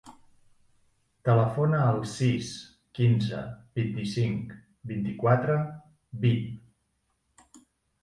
Telefona 1.29 1.81
al 1.89 1.99
sis, 2.13 2.49
quinze, 3.01 3.45
vint-i-cinc, 3.83 4.59
vint-i-quatre, 4.95 5.63
vint. 6.29 6.55